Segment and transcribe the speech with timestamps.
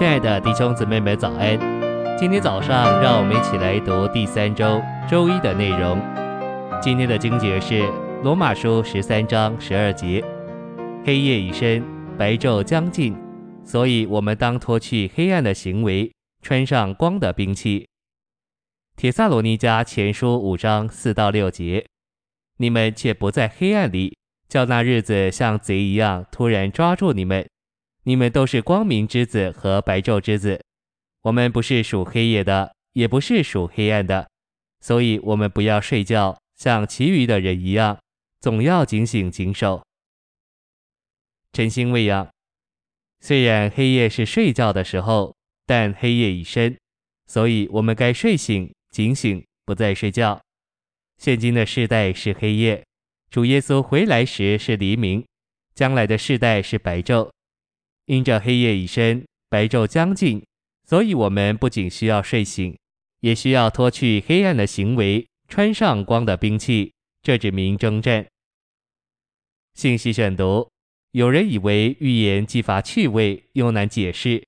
[0.00, 1.58] 亲爱的弟兄姊妹们，早安！
[2.18, 6.00] 今天早上，让我们一起来读第三周周一的内容。
[6.80, 7.86] 今天的经节是
[8.22, 10.24] 罗马书十三章十二节：
[11.04, 11.84] 黑夜已深，
[12.16, 13.14] 白昼将近，
[13.62, 16.10] 所以我们当脱去黑暗的行为，
[16.40, 17.86] 穿上光的兵器。
[18.96, 21.84] 帖撒罗尼迦前书五章四到六节：
[22.56, 24.16] 你们却不在黑暗里，
[24.48, 27.46] 叫那日子像贼一样突然抓住你们。
[28.04, 30.64] 你们都是光明之子和白昼之子，
[31.22, 34.30] 我们不是属黑夜的，也不是属黑暗的，
[34.80, 37.98] 所以我们不要睡觉，像其余的人一样，
[38.40, 39.84] 总要警醒警守。
[41.52, 42.30] 晨星未央，
[43.20, 46.78] 虽然黑夜是睡觉的时候，但黑夜已深，
[47.26, 50.40] 所以我们该睡醒，警醒，不再睡觉。
[51.18, 52.82] 现今的世代是黑夜，
[53.30, 55.22] 主耶稣回来时是黎明，
[55.74, 57.30] 将来的世代是白昼。
[58.10, 60.44] 因着黑夜已深，白昼将近，
[60.84, 62.76] 所以我们不仅需要睡醒，
[63.20, 68.26] 也需要脱去黑暗的行为，穿上光的兵器，这指明争战。
[69.74, 70.68] 信息选读：
[71.12, 74.42] 有人以为预言既乏趣味，又难解释；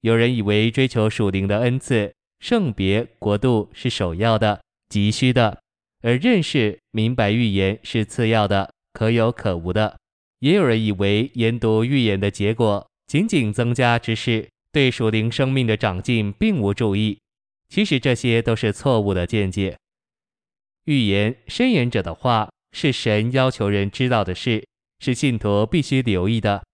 [0.00, 5.62] 有人以为追求属灵的恩赐、圣别、国度是首要的、急需的，
[6.02, 9.94] 而认识明白预言是次要的、可有可无的；
[10.40, 17.18] 也有人以为研读预言的结果，仅仅增加知识，对属灵生命的长进并无助益。
[17.68, 19.76] 其实这些都是错误的见解。
[20.84, 24.66] 预言申言者的话是神要求人知道的事，
[25.00, 26.64] 是信徒必须留意的。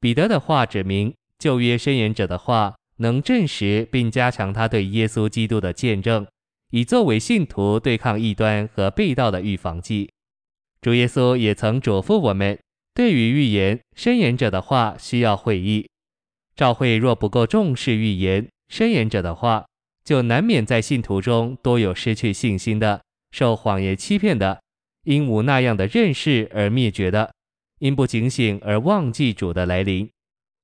[0.00, 6.26] 彼得的话指明，旧约申言者的话能证实并加强他对耶稣基督的见证，
[6.70, 10.10] 以作为信徒对抗异端和背道的预防剂。
[10.80, 12.58] 主耶稣也曾嘱咐我们。
[12.98, 15.88] 对于预言申言者的话，需要会意。
[16.56, 19.64] 教会若不够重视预言申言者的话，
[20.02, 23.00] 就难免在信徒中多有失去信心的、
[23.30, 24.60] 受谎言欺骗的、
[25.04, 27.32] 因无那样的认识而灭绝的、
[27.78, 30.10] 因不警醒而忘记主的来临。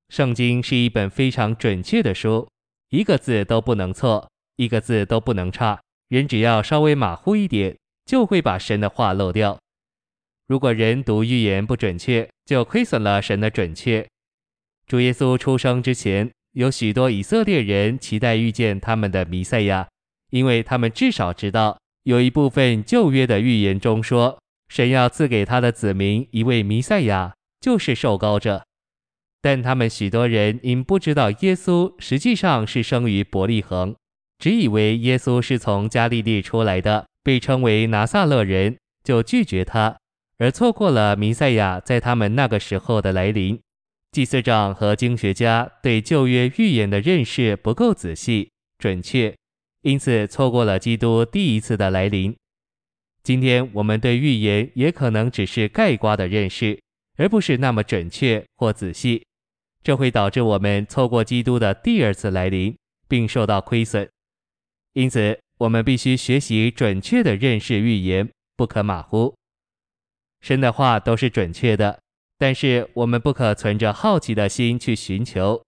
[0.08, 2.48] 圣经是一本非常准确的书，
[2.88, 5.80] 一个字都不能错，一个字都不能差。
[6.08, 9.56] 人只要稍微马虎一点，就会把神的话漏掉。
[10.46, 14.06] 如果人读预言不准确，就亏损了神的准确。
[14.86, 19.88] 主耶稣出生之前，有许多以色列人期待遇见他们的弥赛亚，
[20.30, 24.38] 因为他们至少知道有一部分旧约的预言中说，
[24.68, 28.62] 神要赐给他的子民一位弥赛亚，就是受膏者。
[29.40, 33.94] 但他们许多人因不知道耶稣实际上是生于伯利恒，
[34.38, 39.96] 只以为耶稣是从加利利出来的，被称为拿撒勒人，就拒绝他。
[40.38, 43.60] 而错过了弥赛亚在他们那个时候的来临。
[44.10, 49.34] 祭司长和经学家对旧约预言的认识不够仔细、准确，
[49.82, 52.34] 因此错过了基督第一次的来临。
[53.24, 56.80] 今天我们对预言也可能只是概括的认识，
[57.16, 59.26] 而不是那么准确或仔细，
[59.82, 62.76] 这会导致我们错过基督的第二次来临，
[63.08, 64.08] 并受到亏损。
[64.92, 69.34] 因此，我们必须学习准确的认识预言，不可马虎。
[70.44, 71.98] 神的话都是准确的，
[72.36, 75.64] 但是我们不可存着好奇的心去寻求。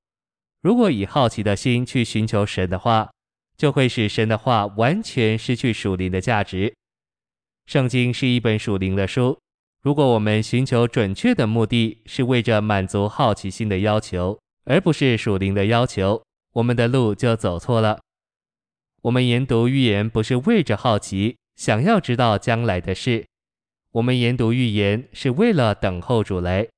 [0.60, 3.10] 如果以好奇的心去寻求神的话，
[3.56, 6.74] 就会使神的话完全失去属灵的价值。
[7.64, 9.38] 圣经是一本属灵的书，
[9.82, 16.22] 如果我们寻求准确的目的是为着满足好奇心的要求，而不是属灵的要求，
[16.52, 17.98] 我们的路就走错了。
[19.00, 23.24] 我们研读预言不是为着好奇，想要知道将来的事。
[23.96, 26.68] 我们研读预言是为了等候主来。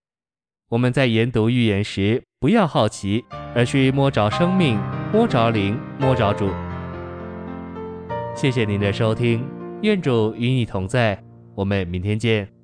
[0.68, 3.24] 我们在研读预言时，不要好奇，
[3.56, 4.78] 而需摸着生命，
[5.12, 6.48] 摸着灵，摸着主。
[8.36, 9.44] 谢谢您的收听，
[9.82, 11.20] 愿主与你同在，
[11.56, 12.57] 我们明天见。